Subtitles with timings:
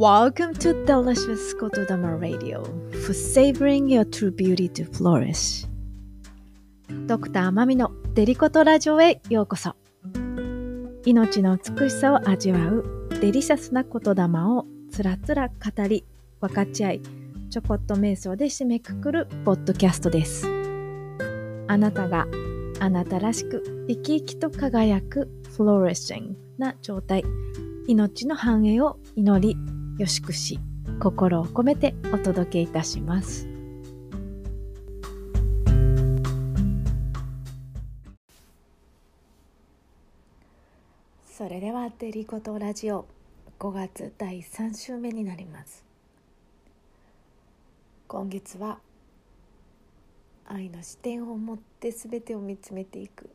[0.00, 2.64] Welcome to Delicious Kotodama Radio.
[3.04, 5.68] For savoring your true beauty to flourish.
[7.06, 9.76] ドクターマミのデリコトラジオへようこそ
[11.04, 15.54] 命の美しさを味わうデリシャスな言霊をつらつら語
[15.86, 16.06] り
[16.40, 17.02] 分かち合い
[17.50, 20.46] ちょこっと瞑想で締めくくるポッドキャストです
[21.68, 22.26] あなたが
[22.80, 27.22] あなたらしく生き生きと輝くフローレッシングな状態
[27.86, 30.58] 命の繁栄を祈りよしくし
[30.98, 33.46] 心を込めてお届けいたします。
[41.30, 43.04] それではデリコとラジオ
[43.58, 45.84] 5月第3週目になります。
[48.08, 48.78] 今月は
[50.46, 53.28] 愛の視点を持って全てを見つめていく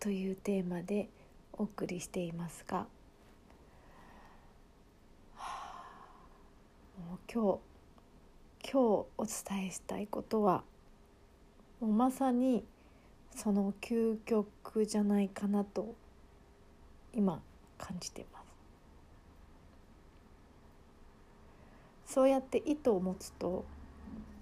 [0.00, 1.10] というテーマで
[1.52, 2.88] お送りしていますが
[6.98, 8.76] もう今日今日
[9.16, 10.64] お伝えしたいことは
[11.80, 12.64] もうまさに
[13.34, 15.94] その究極じゃないかなと
[17.14, 17.40] 今
[17.78, 18.48] 感じています。
[22.14, 23.64] そうやって意図を持つと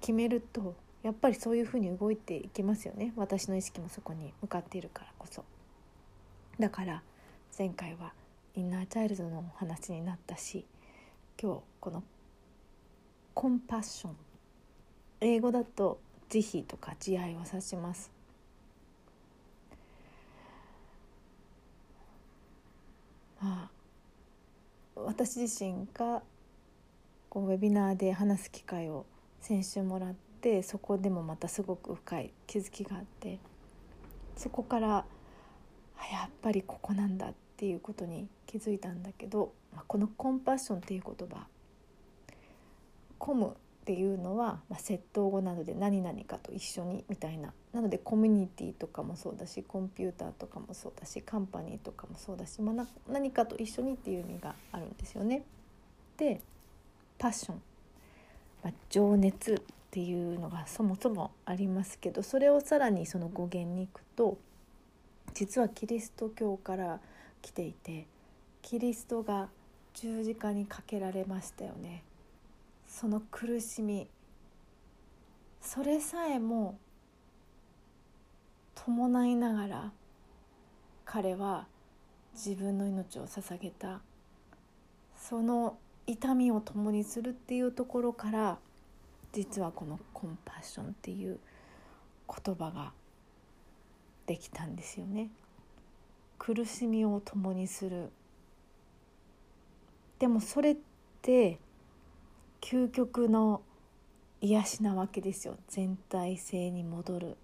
[0.00, 3.12] 決めるとやっぱりそういうふうに動いていきますよね。
[3.16, 5.44] 私の意識もそこに向かっているからこそ。
[6.58, 7.02] だから
[7.56, 8.12] 前回は
[8.54, 10.64] インナーチャイルドのお話になったし
[11.40, 12.02] 今日この
[13.36, 14.16] コンパッション。
[15.20, 18.10] 英語だと慈悲とか慈愛を指します。
[23.38, 23.70] まあ
[24.96, 26.22] 私自身が
[27.28, 29.04] こうウェビナーで話す機会を
[29.42, 33.38] 先週もらってそこでもまたすごく深い気づきがあって
[34.34, 35.04] そこからや
[36.26, 39.52] っぱりここなんだっていうことに気づいたんだけど
[39.86, 41.46] このコンパッションっていう言葉
[43.26, 43.50] コムっ
[43.84, 55.42] ていうのは、まあ、窃盗語などで何々かと一緒にみたいななのでコミュニティとかもそうだしコンピューターとかもそうだしカンパニーとかもそうだし、まあ、何かと一緒にっていう意味があるんですよね。
[56.16, 56.40] で
[57.18, 57.62] パッション、
[58.62, 59.58] まあ、情熱っ
[59.90, 64.38] ていうのがそもそもありますけどそれをさらにその語源に行くと
[65.34, 67.00] 実はキリスト教から
[67.42, 68.06] 来ていて
[68.62, 69.48] キリストが
[69.94, 72.04] 十字架にかけられましたよね。
[72.98, 74.08] その苦しみ。
[75.60, 76.78] それさえも
[78.74, 79.92] 伴いながら
[81.04, 81.66] 彼は
[82.32, 84.00] 自分の命を捧げた。
[85.14, 85.76] その
[86.06, 88.58] 痛みを共にするっていうところから
[89.30, 91.38] 実はこのコンパッションっていう
[92.44, 92.92] 言葉が
[94.24, 95.28] できたんですよね。
[96.38, 98.08] 苦しみを共にする。
[100.18, 100.76] でもそれっ
[101.20, 101.58] て
[102.60, 103.62] 究極の
[104.40, 105.56] 癒しなわけですよ。
[105.68, 107.36] 全体性に戻る。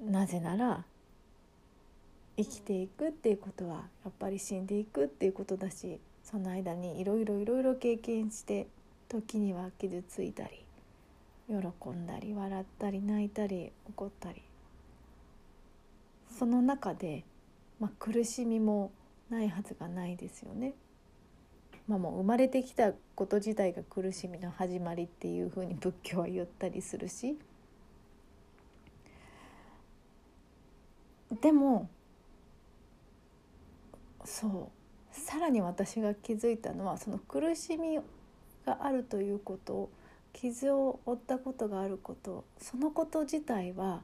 [0.00, 0.84] なぜなら
[2.36, 8.66] 生きていくっていうことはやっぱり死んでいくっていうことだしその間にいろいろいろいろ経験して
[9.08, 10.64] 時には傷ついたり
[11.48, 14.42] 喜んだり笑ったり泣いたり怒ったり。
[16.38, 17.24] その中で、
[17.78, 18.90] まあ、苦しみも
[19.32, 20.74] ないはずがないですよね。
[21.88, 27.36] まあ、もう生まれてきたこと自体が苦しみの始まりっていうふうに仏教は言ったりするし
[31.40, 31.88] でも
[34.24, 34.70] そ
[35.12, 37.98] うさらに私が気づいたのはその苦しみ
[38.64, 39.90] があるということ
[40.32, 44.02] 傷を負ったことがあることそのこと自体は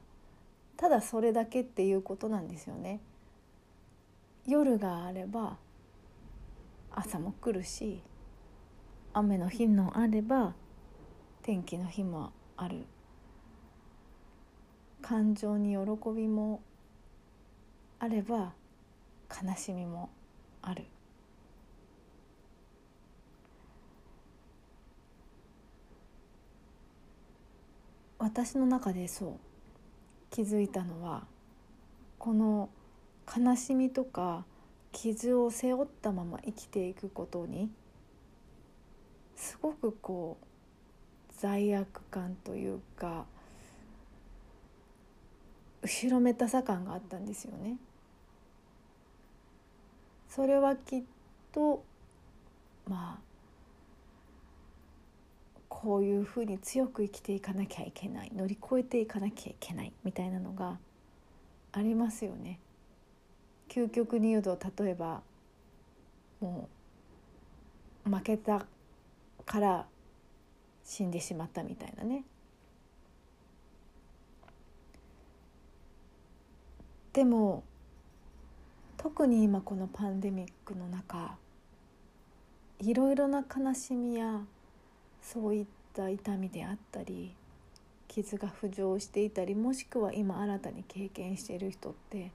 [0.75, 2.99] ただそれだけっていうことなんですよね。
[4.49, 5.57] 夜があれば
[6.91, 8.01] 朝も来るし
[9.13, 10.55] 雨の日もあれば
[11.43, 12.85] 天気の日もある。
[15.01, 16.61] 感情に喜びも
[17.99, 18.53] あれば
[19.29, 20.09] 悲しみも
[20.63, 20.85] ある。
[28.17, 29.33] 私の中でそう。
[30.31, 31.25] 気づいたのは
[32.17, 32.69] この
[33.25, 34.45] 悲しみとか
[34.91, 37.69] 傷を背負ったまま生きていくことに
[39.35, 43.25] すごくこう罪悪感というか
[45.81, 47.77] 後ろめたさ感があったんですよね。
[50.27, 51.03] それはきっ
[51.53, 51.83] と
[52.87, 53.29] まあ
[55.69, 60.77] こういうふうに強く生きていかなきゃいけない乗り越えていかなきゃいけないみたいなのが
[61.71, 62.59] ありますよね。
[63.69, 65.21] 究極に言うと例えば
[66.41, 66.67] も
[68.05, 68.65] う負けた
[69.45, 69.85] から
[70.83, 72.23] 死んでしまったみたいなね。
[77.13, 77.63] でも
[78.97, 81.37] 特に今このパンデミックの中
[82.79, 84.41] いろいろな悲しみや
[85.21, 87.33] そういった痛みであったり
[88.07, 92.31] 傷が浮上していたりもしくは今新たに経験している人って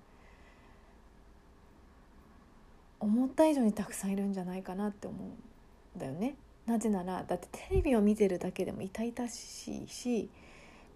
[3.01, 6.37] 思った以上にたくさんいるんじゃないかなって思うんだよね。
[6.67, 10.31] なぜならだってテレビを見てるだけでも痛々しいし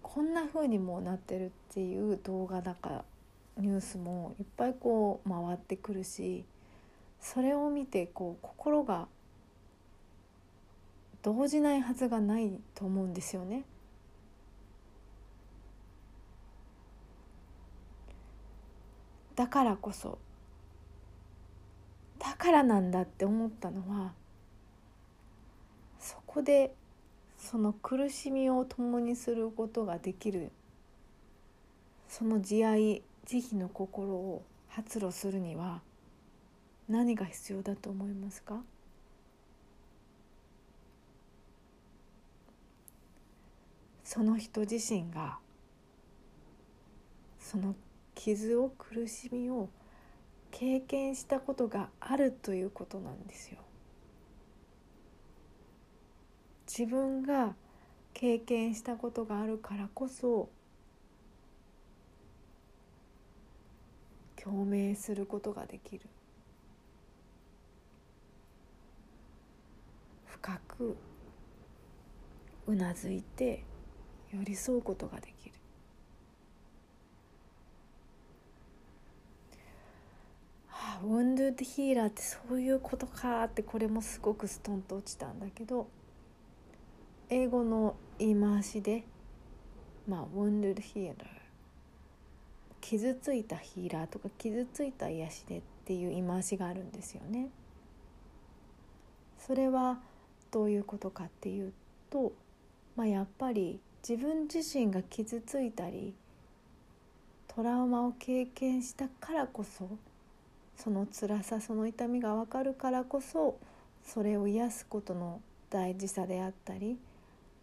[0.01, 3.03] こんな風にもなってるっていう動画だか
[3.57, 6.43] ニュースもいっぱいこう回ってくるし
[7.21, 9.07] それを見てこう心が
[11.21, 13.65] 動じないはずがないと思うんですよね。
[19.35, 20.17] だからこそ
[22.19, 24.13] だからなんだって思ったのは
[25.99, 26.75] そこで
[27.37, 30.51] その苦しみを共にすることができる
[32.07, 35.81] その慈愛慈悲の心を発露するには
[36.87, 38.61] 何が必要だと思いますか？
[44.03, 45.37] その人自身が
[47.39, 47.75] その
[48.15, 49.69] 傷を苦しみを
[50.51, 53.59] 経験したことがあるということなんですよ。
[56.67, 57.55] 自分が
[58.13, 60.49] 経験したことがあるからこそ
[64.35, 66.05] 共鳴することができる
[70.25, 70.97] 深く
[72.67, 73.63] うなずいて
[74.31, 75.58] 寄り添うことができる
[81.01, 85.87] あウンドゥードヒーラーってそういうことかってこれもすごくストンと落ちたんだけど
[87.29, 89.03] 英語の言い回しで
[90.07, 91.15] まあウンドゥードヒーラー
[92.81, 97.49] 傷ついたヒーラーとか傷ついた癒しでっていう言い回しがあるんですよね。
[99.37, 99.99] それは
[100.51, 101.73] どういうことかっていう
[102.09, 102.33] と、
[102.95, 106.13] まあ、やっぱり自分自身が傷ついたり
[107.47, 109.89] トラウマを経験したからこそ
[110.81, 113.59] その辛さその痛みが分かるからこそ
[114.05, 116.97] それを癒すことの大事さであったり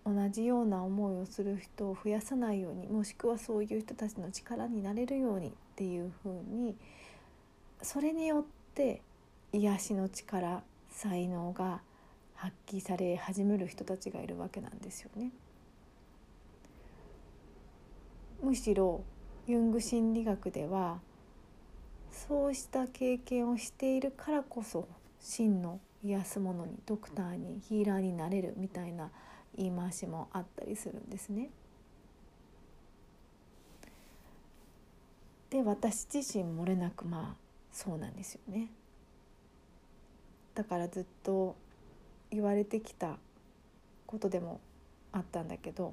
[0.05, 6.77] 同じような思いをする人を増やさないようにもしくはそういう人たちの力になれるようにっていうふうに
[7.83, 9.01] それによって
[9.53, 11.81] 癒しの力才能が
[12.35, 15.31] 発揮され始める人たちがいるわけなんですよね。
[18.43, 19.03] むしろ
[19.47, 20.99] ユング心理学では
[22.17, 24.89] そうした経験をしているからこそ
[25.21, 29.11] 真の癒すものにドクターにヒーラーになれるみたいな
[29.57, 31.51] 言い回しもあったりするんですね。
[35.51, 37.37] で私自身漏れなくまあ
[37.71, 38.71] そうなんですよね。
[40.55, 41.55] だからずっと
[42.31, 43.19] 言われてきた
[44.07, 44.61] ことでも
[45.13, 45.93] あったんだけど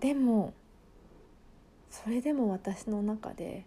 [0.00, 0.52] でも
[1.88, 3.64] それでも私の中で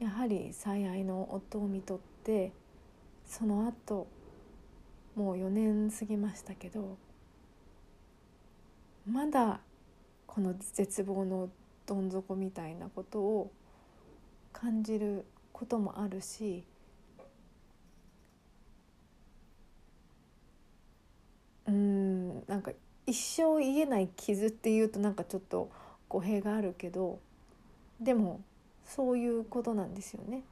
[0.00, 2.52] やはり最愛の夫を見とって
[3.26, 4.06] その後
[5.16, 6.96] もう4年過ぎましたけど
[9.10, 9.60] まだ
[10.26, 11.48] この絶望の
[11.86, 13.50] どん底みたいなことを
[14.52, 16.62] 感じることもあるし
[21.66, 22.70] うんなんか
[23.06, 25.70] 一生癒えない傷っていうとなんかちょっと
[26.08, 27.18] 語弊があるけど
[28.00, 28.40] でも
[28.88, 30.42] そういうことなんですよね。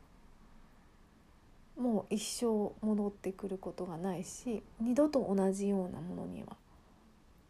[1.77, 6.57] もう一生戻ってくることがないし二度と同じようなものには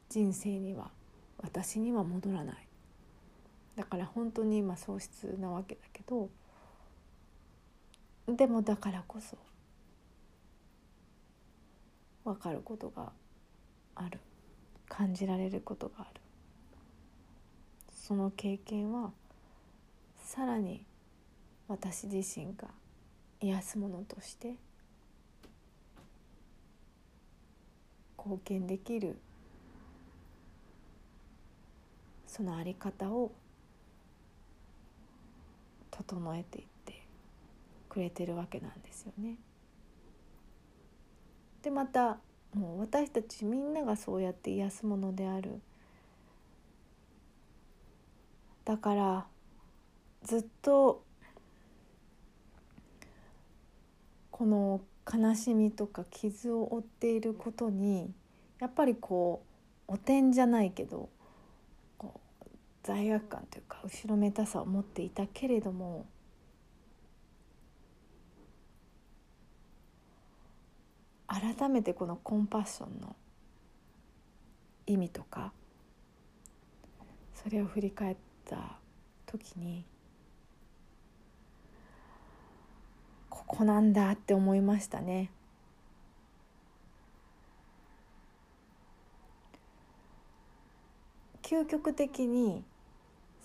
[0.08, 0.90] 人生には
[1.38, 2.56] 私には戻らない。
[3.76, 6.30] だから本当に今喪失なわけだけど
[8.26, 9.36] でもだからこそ
[12.24, 13.12] 分かることが
[13.94, 14.18] ある。
[14.88, 16.20] 感じられることがある。
[17.92, 19.10] その経験は
[20.26, 20.84] さらに
[21.68, 22.66] 私自身が
[23.40, 24.56] 癒すものとして
[28.18, 29.16] 貢献できる
[32.26, 33.30] その在り方を
[35.92, 37.06] 整えていって
[37.88, 39.36] くれてるわけなんですよね。
[41.62, 42.18] でまた
[42.52, 45.60] もう私たちみんながそうやって癒すものである
[48.64, 49.26] だから
[50.26, 51.04] ずっと
[54.32, 54.80] この
[55.10, 58.10] 悲しみとか傷を負っていることに
[58.58, 59.44] やっぱりこ
[59.86, 61.08] う汚点じゃないけど
[62.82, 66.06] 罪悪感というか後ろめたさを持っていたけれども
[71.28, 73.14] 改めてこのコンパッションの
[74.86, 75.52] 意味とか
[77.32, 78.76] それを振り返った
[79.26, 79.84] 時に
[83.46, 85.30] こなんだって思いましたね。
[91.42, 92.64] 究極的に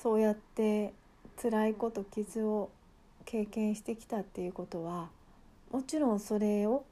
[0.01, 0.93] そうやって
[1.39, 2.72] 辛いこと傷を
[3.25, 5.10] 経験してきたっていうことは
[5.72, 6.84] もちろんそれを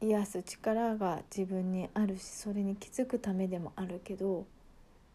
[0.00, 4.46] 癒す力が自分にあるしそれに気づくためでもあるけど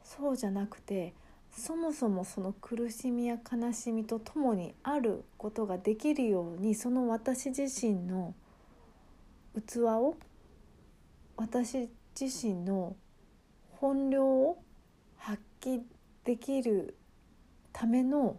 [0.04, 1.14] そうじゃなくて
[1.56, 8.34] そもそもその苦しみや悲しみとともにあることができるようにその私自身の
[9.68, 10.18] 器を
[11.38, 12.96] 私自身の
[13.80, 14.64] 本領を
[15.18, 15.82] 発揮
[16.24, 16.96] できる
[17.72, 18.38] ための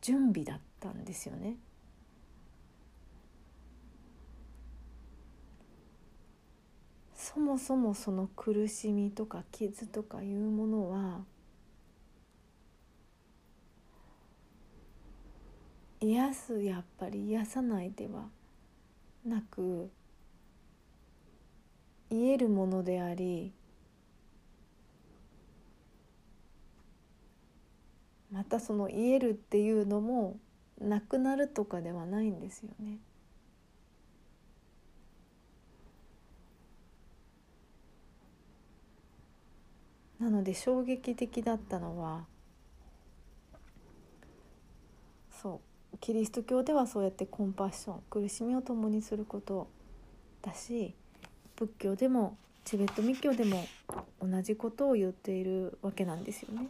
[0.00, 1.56] 準備だったんですよね。
[7.14, 11.20] そもそもその苦しみとか傷とかいうものは
[16.00, 18.28] 癒すやっぱり癒さないでは
[19.24, 19.90] なく
[22.08, 23.52] 癒えるものであり
[28.32, 30.38] またその癒えるっていうのも
[30.80, 32.98] なくなるとかではないんですよね。
[40.18, 42.26] なので衝撃的だったのは
[45.30, 45.69] そう
[46.00, 49.68] キリスト教ではそうやってコンパッション苦しみを共にすること
[50.42, 50.94] だし
[51.56, 53.66] 仏教でもチベット密教でも
[54.20, 56.68] 同じことを言っているわけなんですよね。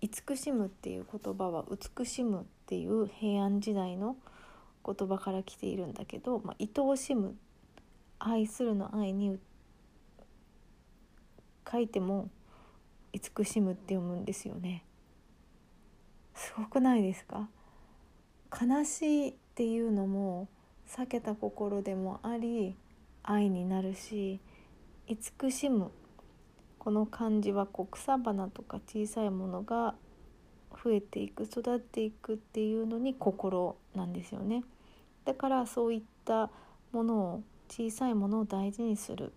[0.00, 4.16] 慈しむっていう言葉は美しむっていう平安時代の
[4.84, 7.36] 言葉から来ているんだけど、まあ、愛おしむ
[8.18, 9.38] 愛するの愛に
[11.70, 12.30] 書いても
[13.12, 14.84] 慈しむって読むんですよね
[16.34, 17.48] すごくないですか？
[18.50, 20.48] 悲しいっていうのも
[20.88, 22.76] 避けた心でもあり
[23.22, 24.40] 愛になるし
[25.06, 25.90] 慈しむ。
[26.78, 29.94] この漢字はこう草花とか小さいものが
[30.82, 34.64] 増えていく育っていくっていうのに心なんですよね。
[35.24, 36.50] だからそういった
[36.90, 39.32] ものを小さいものを大事にする。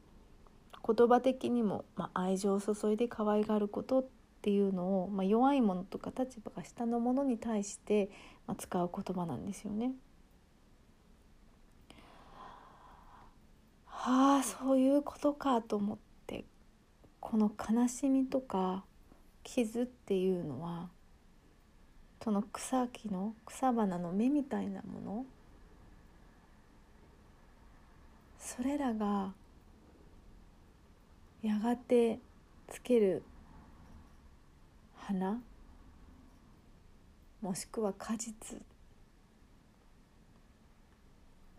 [0.87, 4.05] 言葉的にも、まあ、愛情を注いで可愛がることっ
[4.45, 8.11] っていうのを、まあ、弱いものとか立場が下のものに対して、
[8.45, 9.93] まあ、使う言葉なんですよね。
[13.87, 15.97] はあそういうことかと思っ
[16.27, 16.45] て
[17.19, 18.85] この悲しみとか
[19.43, 20.89] 傷っていうのは
[22.23, 25.25] その草木の草花の芽みたいなもの
[28.37, 29.33] それらが
[31.41, 32.19] やがて
[32.67, 33.23] つける
[35.07, 35.39] 花？
[37.41, 38.59] もしくは果実？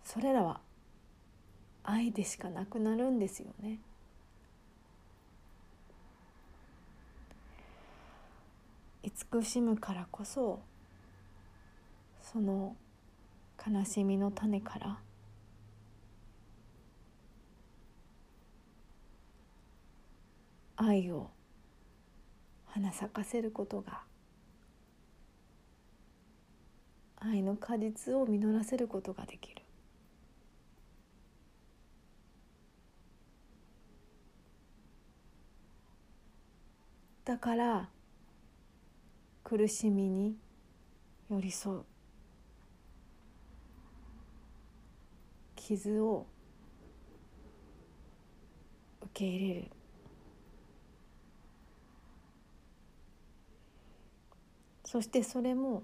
[0.02, 0.60] それらは
[1.84, 3.78] 愛でしかなくなるんですよね。
[9.04, 10.60] 慈しむからこそ
[12.22, 12.74] その
[13.64, 14.98] 悲しみの種から
[20.74, 21.30] 愛を
[22.76, 24.02] 花咲かせることが
[27.16, 29.62] 愛の果実を実らせることができる。
[37.24, 37.88] だから
[39.42, 40.36] 苦しみに
[41.30, 41.84] 寄り添う。
[45.56, 46.26] 傷を
[49.00, 49.75] 受け入れる。
[54.86, 55.82] そしてそれも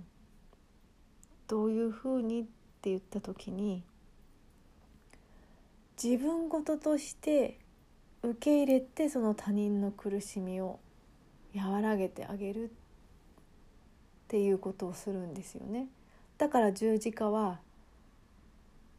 [1.48, 2.44] どういうふうにっ
[2.80, 3.82] て言った時に
[6.02, 7.58] 自分事として
[8.22, 10.78] 受け入れてその他人の苦しみを
[11.54, 12.72] 和らげてあげるっ
[14.28, 15.88] ていうことをするんですよね。
[16.38, 17.60] だから十字架は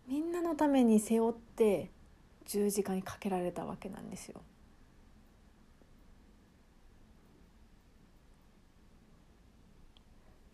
[0.08, 1.90] みんなのために背負って
[2.46, 4.42] 十字架にかけられたわけなんですよ。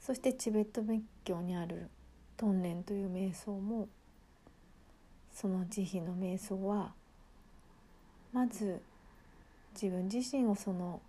[0.10, 1.88] そしてチベット仏教にある
[2.36, 3.88] トンネンという瞑想も
[5.32, 6.94] その慈悲の瞑想は
[8.34, 8.82] まず
[9.80, 11.00] 自分自身をその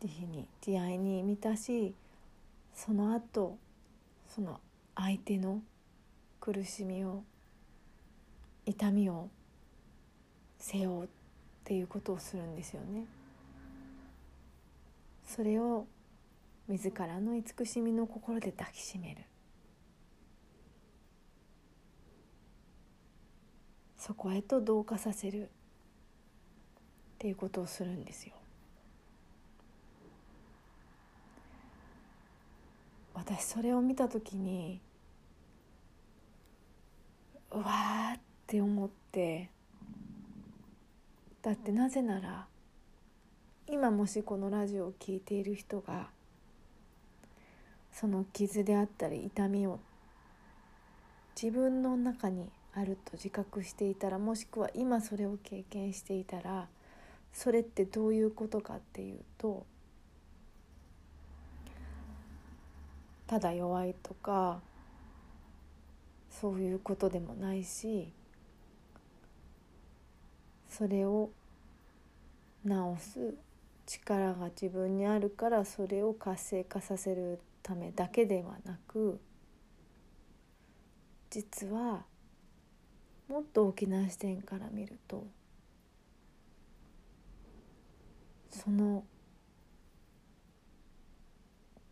[0.00, 1.94] 慈悲に慈愛に満たし
[2.74, 3.56] その後
[4.26, 4.58] その
[4.96, 5.62] 相手の
[6.40, 7.22] 苦しみを
[8.66, 9.28] 痛みを
[10.58, 11.08] 背負うっ
[11.62, 13.04] ていうことをするんですよね。
[15.28, 15.86] それを
[16.70, 19.22] 自らの慈しみの心で抱きしめる
[23.96, 25.46] そこへと同化させるっ
[27.18, 28.34] ていうことをするんですよ。
[33.14, 34.80] 私それを見た時に
[37.50, 39.50] うわーって思って
[41.42, 42.46] だってなぜなら
[43.66, 46.08] 今もしこのラジオを聴いている人が
[48.00, 49.78] その傷であったり痛みを
[51.40, 56.66] 自分の中にあると自覚していたらもしくは今それを経験していたら
[57.34, 59.66] それってどういうことかっていうと
[63.26, 64.60] ただ弱いとか
[66.30, 68.14] そういうことでもないし
[70.70, 71.28] それを
[72.66, 73.34] 治す
[73.86, 79.20] 力が自分にあるからそれを活性化させるためだけではなく
[81.30, 82.04] 実は
[83.28, 85.28] もっと大きな視点から見ると
[88.50, 89.04] その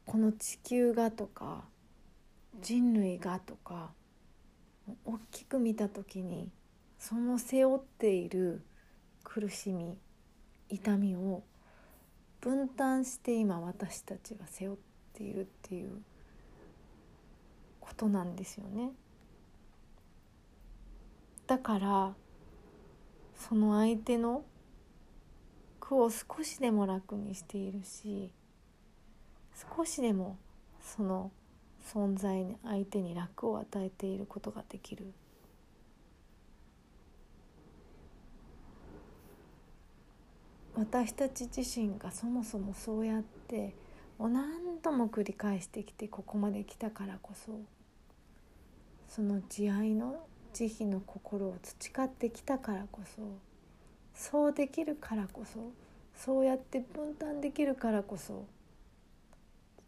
[0.05, 1.63] この地球がとか
[2.61, 3.93] 人類がとか
[5.05, 6.51] 大きく見た時に
[6.99, 8.65] その背負っている
[9.23, 9.97] 苦しみ
[10.69, 11.45] 痛みを
[12.41, 14.88] 分担して今私たちが背負って
[15.19, 15.91] ているっていう
[17.81, 18.93] ことなんですよね。
[21.49, 22.15] だから
[23.35, 24.45] その相手の
[25.81, 28.31] 苦を少しでも楽にしているし
[29.77, 30.37] 少しでも
[30.83, 31.31] その
[31.91, 35.07] 存在に相手に楽を与えていることができる
[40.75, 43.75] 私たち自身がそもそもそうやって
[44.27, 47.53] 何度も繰り返してきてここまで来たからこそ
[49.09, 50.17] その慈愛の
[50.53, 53.23] 慈悲の心を培ってきたからこそ
[54.15, 55.71] そうできるからこそ
[56.17, 58.47] そうやって分担できるからこそ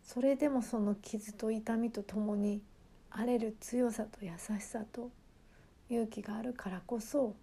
[0.04, 2.62] それでもその傷と痛みとともに
[3.10, 5.10] あれる強さと優しさと
[5.88, 7.34] 勇気があるからこそ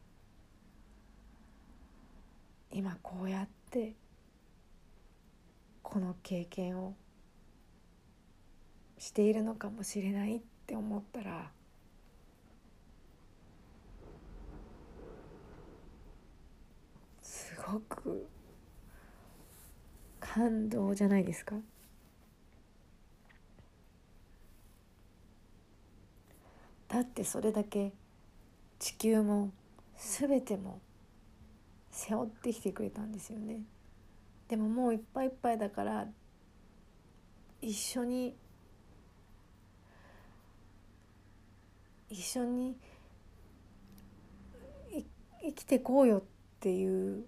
[2.72, 3.94] 今こうやって
[5.90, 6.96] この経験を
[8.98, 11.50] しているのかもしれないって思ったら
[17.22, 18.28] すごく
[20.20, 21.56] 感動じゃないですか？
[26.90, 27.94] だってそれだけ
[28.78, 29.52] 地球も
[29.98, 30.82] 全ても
[31.92, 33.62] 背負ってきてくれたんですよね
[34.48, 36.08] でももういっぱいいっぱいだから
[37.62, 38.36] 一緒に
[42.10, 42.78] 一緒に
[45.42, 46.24] 生きてこうよっ
[46.60, 47.26] ていう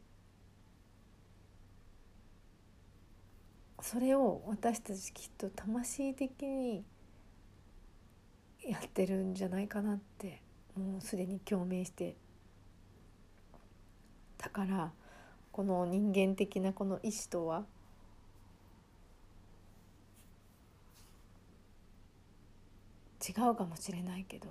[3.81, 6.83] それを私たちきっと魂的に
[8.65, 10.41] やってるんじゃないかなって
[10.75, 12.15] もうすでに共鳴して
[14.37, 14.91] だから。
[15.51, 17.65] この人間的なこの意志とは？
[23.27, 24.47] 違うかもしれないけど。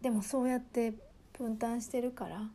[0.00, 0.92] でもそうやって
[1.32, 2.50] 分担してるから。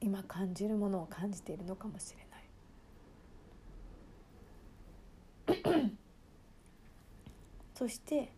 [0.00, 2.12] 今感じるものを感じているのかもし
[5.46, 5.92] れない。
[7.74, 8.32] そして、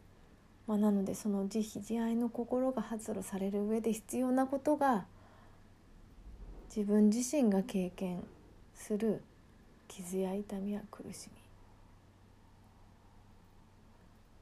[0.66, 5.04] まあ、なのでその慈悲慈愛の心が発露される上で必要なことが
[6.74, 8.24] 自分自身が経験
[8.74, 9.22] する
[9.88, 11.28] 傷や痛みや苦し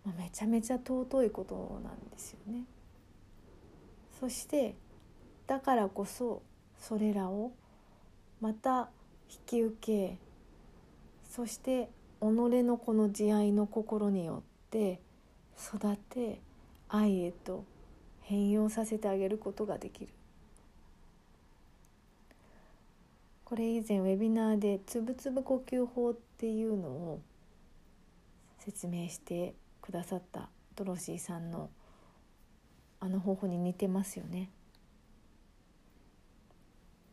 [0.05, 2.65] み、まあ、めちゃめちゃ尊いことなんですよね。
[4.19, 4.77] そして
[5.49, 6.43] だからこそ
[6.79, 7.53] それらを
[8.41, 8.89] また
[9.29, 10.19] 引き受け
[11.29, 11.89] そして
[12.21, 14.99] 己のこの慈愛の心によってて
[15.59, 16.41] 育て
[16.89, 17.65] 愛へと
[18.23, 20.09] 変容させてあげることができる
[23.45, 27.21] これ以前ウェビナーでつぶつぶ呼吸法っていうのを
[28.61, 31.69] 説明してくださったドロシーさんの
[33.01, 34.49] あの方法に似てますよね。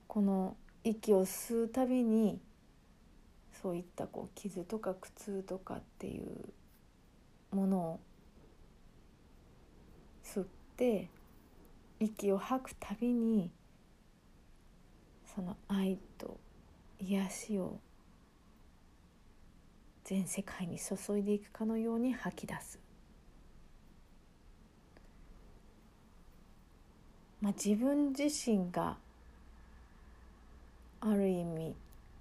[0.08, 2.40] この息を吸うたびに
[3.62, 8.00] そういったこう傷とか苦痛とかっていうものを
[10.80, 11.10] って
[12.00, 13.52] 息を吐くたびに
[15.36, 16.38] その愛と
[17.02, 17.78] 癒しを
[20.06, 22.80] 全世界に注いでいくかのように吐き出す、
[27.42, 28.96] まあ、自分自身が
[31.02, 31.76] ある意味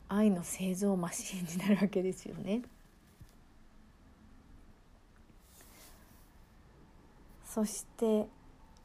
[0.08, 2.62] 愛の製造マシンになるわけですよね。
[7.44, 8.28] そして、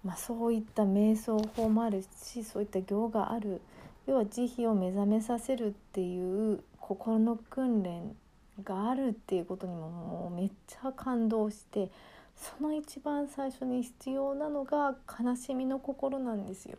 [0.03, 3.61] まあ、そういった瞑想法もあるしそういった行がある
[4.05, 8.15] 要は慈悲を目覚めさせるっていう心の訓練
[8.63, 11.89] があるっていうことにももうめっちゃ感動して
[12.35, 16.77] その一番最初に必要なのが悲しみの心なんですよ。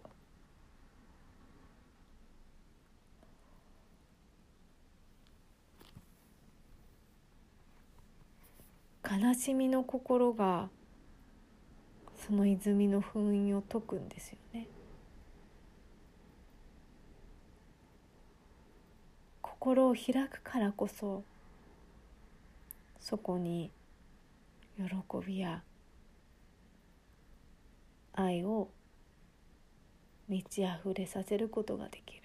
[9.04, 10.68] 悲しみの心が
[12.26, 14.66] その泉の封印を解くんですよね。
[19.42, 21.22] 心を開くからこそ
[22.98, 23.70] そこに
[24.78, 24.84] 喜
[25.26, 25.62] びや
[28.14, 28.70] 愛を
[30.28, 32.22] 満ち溢れさせることができる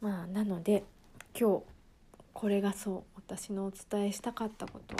[0.00, 0.84] まあなので
[1.40, 1.62] 今日
[2.32, 4.96] これがそう私のお伝えしたかったこと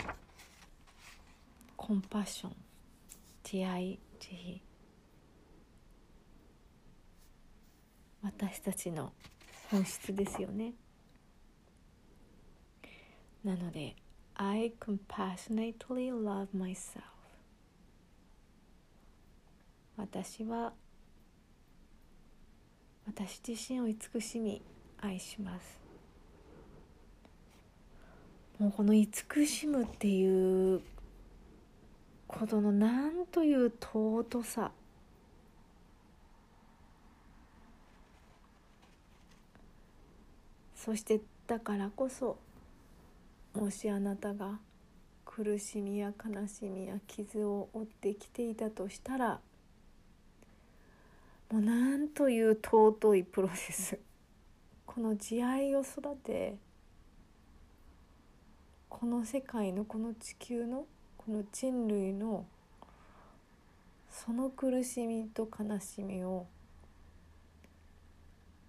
[1.75, 2.55] コンパッション
[3.43, 4.59] 慈愛慈悲
[8.23, 9.11] 私たちの
[9.69, 10.73] 本質ですよね。
[13.43, 13.97] なので
[14.35, 17.01] I compassionately love myself
[19.97, 20.71] 私は
[23.05, 24.61] 私自身を慈しみ
[25.01, 25.78] 愛します。
[28.59, 30.81] もうこの慈しむっていう
[32.27, 34.71] ことのなんという尊さ。
[40.75, 42.37] そしてだからこそ
[43.53, 44.59] もしあなたが
[45.25, 49.39] 苦しみや悲しみや傷を負ってきていたとしたら
[51.51, 53.99] もうなんという尊いプロセス。
[54.85, 56.57] この慈愛を育て
[58.89, 60.85] この世界のこの地球の
[61.17, 62.45] この人類の
[64.09, 66.47] その苦しみと悲しみを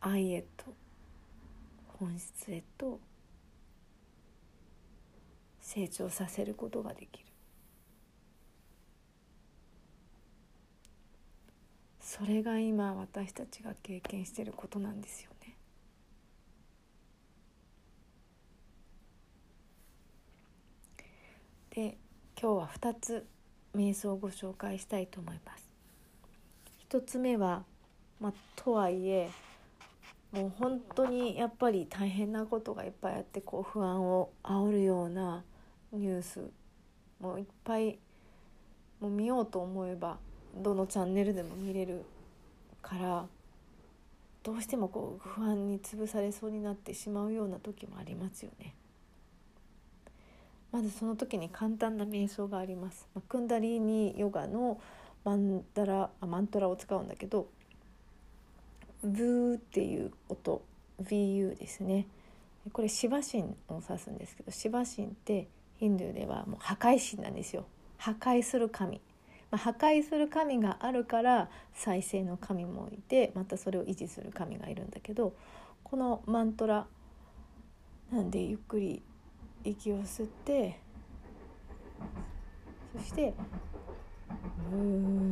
[0.00, 0.66] 愛へと
[1.98, 3.00] 本質へと
[5.60, 7.26] 成長させることができる。
[12.00, 15.29] それが今私たちが経験していることなんですよ。
[21.74, 21.96] で
[22.40, 23.26] 今日は2つ
[23.76, 25.70] 瞑想をご紹介したいと思います。
[26.88, 27.62] 1つ目は、
[28.20, 29.30] まあ、とはいえ
[30.32, 35.44] もう本当にやっぱり大変なことがいっぱいあってこう不安を煽るような
[35.92, 36.50] ニュース
[37.20, 37.98] もういっぱい
[39.00, 40.18] もう見ようと思えば
[40.56, 42.04] どのチャンネルでも見れる
[42.82, 43.26] から
[44.42, 48.74] どうしてもこう不安に潰されそうになってしまうような時もありますよね。
[50.72, 54.80] まずその時に簡単な瞑想があります、まあ、クンダリーニヨガの
[55.24, 57.48] マンダラあマントラを使うんだけど
[59.02, 60.62] ブーっていう音
[61.02, 62.06] VU ですね。
[62.72, 67.64] これシバ神を指すんですけどシバ神ってヒンドゥーではもう破壊神なんですよ。
[67.96, 69.00] 破壊する神、
[69.50, 75.34] まあ、破壊する神があるから再生の神もいてまたそれを維持する神がいるんだけど
[75.84, 76.86] このマントラ
[78.12, 79.02] なんでゆっくり
[79.62, 80.80] 息を吸って
[82.96, 83.34] そして
[84.72, 85.30] うー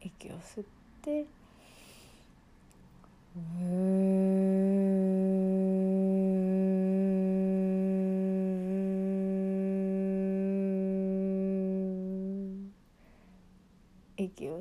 [0.00, 0.64] 息を吸っ
[1.02, 1.26] て
[3.36, 4.33] 息を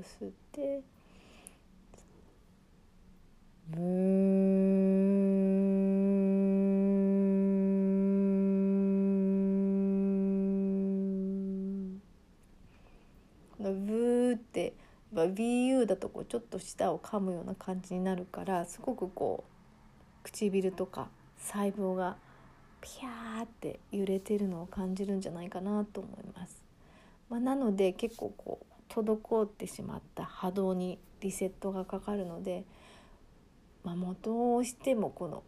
[0.03, 0.81] 吸って
[3.69, 4.53] ブー
[13.59, 14.73] のって
[15.15, 22.17] やっぱ BU だとこうちょっと舌を噛むような感じになるからすごくこう唇とか細胞が
[22.81, 26.61] ピャーって揺れてるのを感じるんじゃないかなと思います。
[27.29, 32.65] まあ、なので結構こう滞ってしまった波動にリセットがかかるので、
[33.83, 35.43] まあ、もうどうしてもこの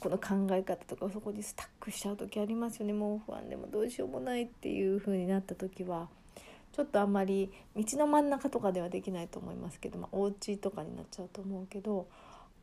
[0.00, 6.08] この考え方とかそこにスタックしちゃう時ありますよねもう不安でもどうしようもないっていう風になった時は
[6.72, 12.08] ちょっとあんまり道の真ん中とかではできないと思いますけど、まあ、お家とかになっちゃうと思うけど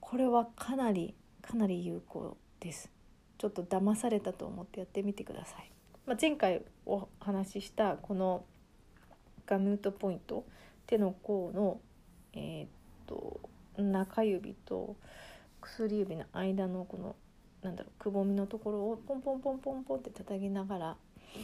[0.02, 2.92] これはかなりかなり有効です。
[3.38, 5.72] ちょっと騙されたと思ってやってみてください。
[6.06, 8.44] まあ、前回お話ししたこの
[9.50, 10.46] ガムートポイント
[10.86, 11.80] 手の甲の、
[12.34, 12.68] えー、っ
[13.08, 13.40] と
[13.82, 14.96] 中指と
[15.60, 17.16] 薬指の間のこの
[17.64, 20.98] なんだろうくぼみのところをポンポンポンポンポンって叩きながら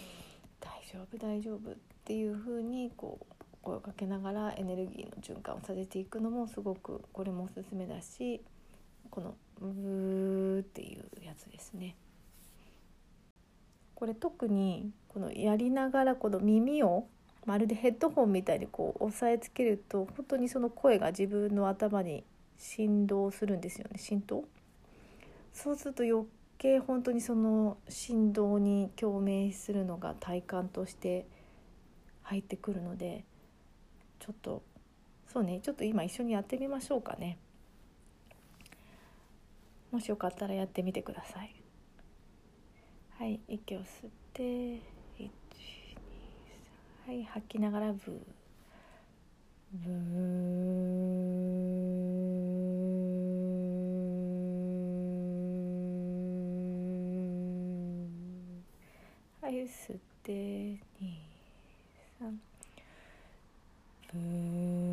[0.61, 8.39] 「大丈夫大丈夫」っていう風にこう声をかけながらエネルギーの循環をさせていくのもすごくこれもおすすめだし
[9.09, 11.95] この「ブー」っていうやつですね。
[13.95, 17.07] これ特にこのやりながらこの耳を
[17.45, 22.23] まるでヘッドホンみたいにこう押さえつけると本当にその声が自分の頭に
[22.57, 24.45] 振動するんですよね浸透
[25.53, 26.27] そうすると余
[26.57, 31.25] 計本当にその振動に共鳴するのが体感として
[32.23, 33.23] 入ってくるので
[34.19, 34.63] ちょっと
[35.31, 37.37] そうねちょっと今一緒にやってみましょうかね。
[39.91, 41.55] もしよかったらやってみてください。
[43.17, 44.94] はい息を吸って。
[47.05, 48.15] はい吐きながらブー。
[49.73, 50.95] ブー。
[59.41, 60.31] はい吸って。
[60.31, 60.79] 2
[62.21, 62.31] 3
[64.13, 64.85] ブー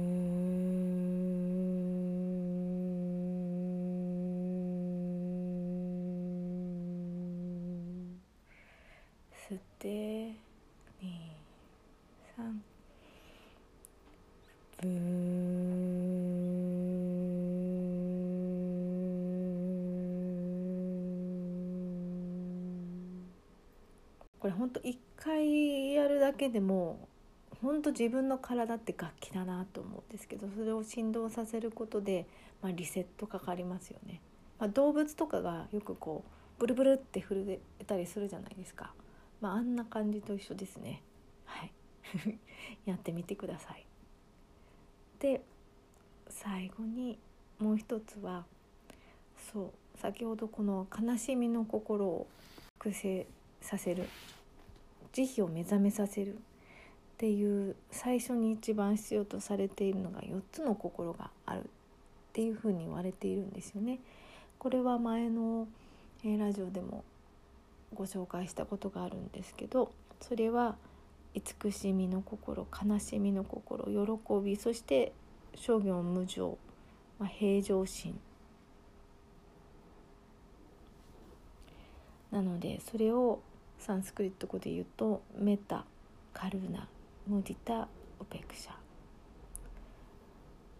[9.49, 10.35] 吸って
[10.93, 11.23] ブ
[24.41, 27.09] これほんと一回やるだけでも
[27.63, 32.27] ほんと自分の体って楽器だなと思うんですけどそれを振動させることで、
[32.61, 34.21] まあ、リセットかかりますよね。
[34.59, 38.93] まあ、動物とかがよくこうブルブルって震えたりするじゃないですか。
[39.41, 41.03] まあ、あんな感じと一緒ですね。
[41.45, 41.73] はい。
[42.87, 43.87] やってみてください。
[45.21, 45.41] で
[46.29, 47.17] 最後に
[47.61, 48.45] もう一つは
[49.53, 52.27] そう先ほどこの悲しみの心を
[52.79, 53.27] 複製
[53.61, 54.09] させる
[55.13, 56.35] 慈悲を目覚めさせる。
[56.35, 56.37] っ
[57.19, 61.61] ていう最初に一番必要とされているのが4つの心がある。
[61.61, 61.65] っ
[62.33, 64.01] ていうふうに言われているんですよね。
[64.59, 65.69] これは前の、
[66.25, 67.05] えラジオでも
[67.95, 70.77] ご紹介したことがあるんですけどそれは
[71.35, 75.13] 慈しみの心悲しみの心喜びそして
[75.55, 76.59] 諸行無常、
[77.19, 78.19] まあ、平常心。
[82.31, 83.41] なのでそれを
[83.85, 85.85] サンスクリット語で言うとメタ
[86.33, 86.87] カルナ
[87.27, 87.89] ムディタ
[88.21, 88.71] ウペクシャ。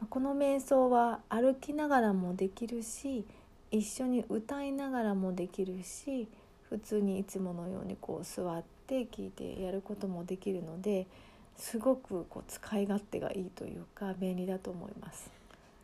[0.09, 3.25] この瞑想は歩きながらもできるし
[3.73, 6.29] 一緒に歌いながらもできるし
[6.69, 11.09] 普通にいつものようにこう座って聞いてやることもできるので
[11.57, 15.29] すごくこう使い勝手がいいというか便利だと思います。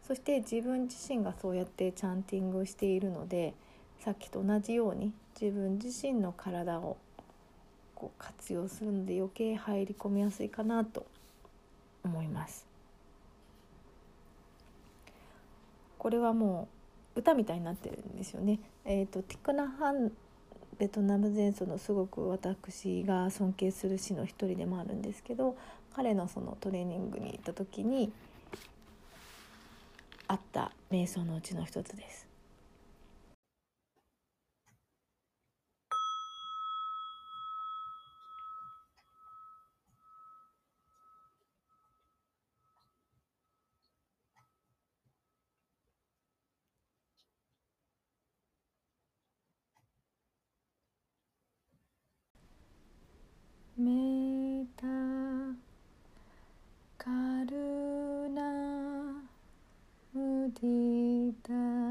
[0.06, 3.54] そして自分自身がそうやってチャンティングしているので
[4.04, 6.96] さっきと同じように自分自身の体を
[7.98, 11.04] こう活用するので余計入り込みやすいかなと
[12.04, 12.64] 思います
[15.98, 16.68] これはも
[17.16, 20.12] う歌みたいになってるんですよねえっ、ー、とティクナハン
[20.78, 25.56] ベトナム前奏のすごく私が尊敬する師の一人でもあるんですけど
[25.96, 28.12] 彼のそのトレーニングに行った時に
[30.28, 32.28] あった瞑想のうちの一つです。
[53.80, 54.88] メタ
[56.98, 57.10] カ
[57.46, 58.42] ルナ
[60.12, 61.88] ムディタ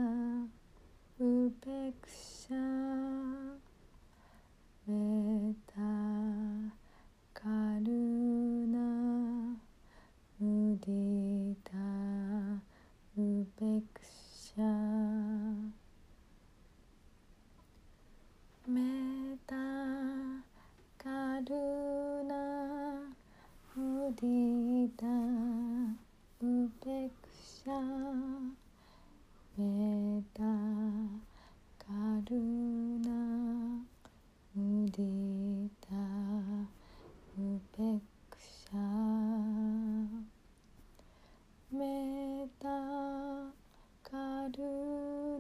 [24.20, 25.06] ディタ
[26.42, 27.74] ウペクシャ
[29.58, 30.44] メタ
[31.78, 31.92] カ
[32.30, 32.38] ル
[33.02, 33.10] ナ
[34.56, 35.96] ムディタ
[37.38, 38.78] ウペクシャ
[41.74, 42.70] メタ
[44.10, 44.64] カル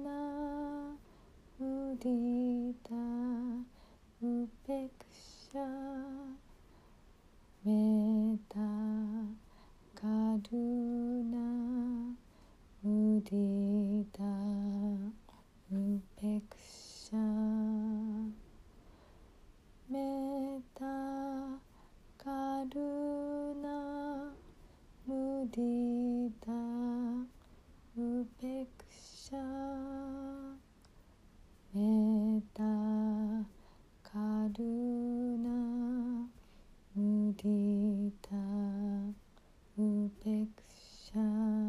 [0.03, 0.10] ナ
[1.57, 2.95] ムディタ
[4.21, 5.62] ウペクシャ
[7.63, 9.16] メタ
[10.08, 11.48] Karuna
[12.86, 14.32] Udita
[15.70, 17.28] Upeksha
[19.91, 20.96] Metta
[22.24, 23.78] Karuna
[25.10, 26.62] Mudita
[28.00, 29.46] Upeksha
[31.74, 32.74] Metta
[34.08, 35.58] Karuna
[36.96, 38.77] Mudita
[40.28, 41.66] affliction.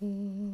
[0.00, 0.47] 嗯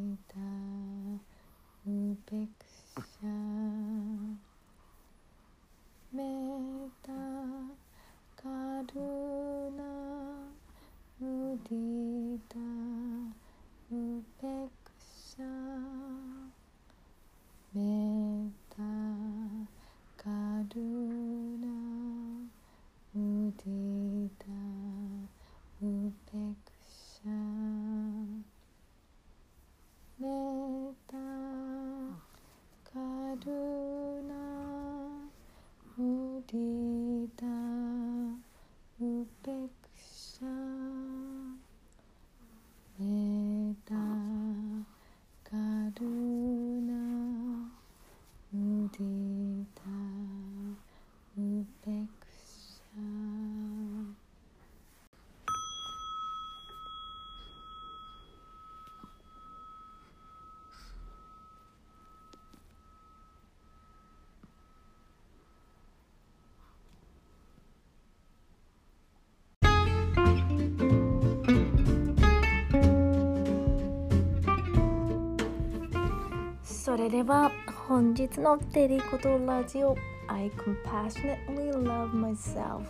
[76.95, 77.51] それでは
[77.89, 79.97] 本日のテリコトラジオ
[80.29, 82.83] I compassionately love myself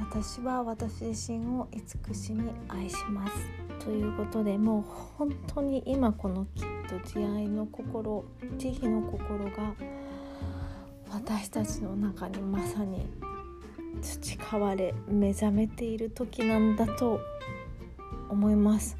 [0.00, 3.34] 私は私自身を慈しみ愛します。
[3.84, 4.82] ということでもう
[5.18, 8.24] 本当に今このきっと慈愛の心
[8.56, 9.74] 慈悲の心が
[11.12, 13.06] 私たちの中にまさに
[14.00, 17.20] 培われ目覚めている時なんだと
[18.30, 18.96] 思います。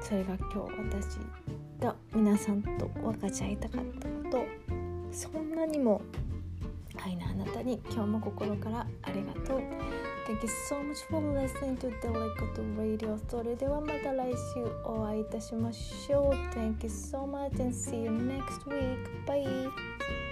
[0.00, 1.41] それが今日私
[1.82, 4.46] た皆さんと分かち合いたかったこと
[5.10, 6.00] そんなにも
[7.04, 9.62] 愛のあなたに今日も心からありがとう
[10.24, 17.74] Thank you so much for listening to Delicato Radio それではまた来週お会いいたしましょう Thank you so much and
[17.74, 20.31] see you next week Bye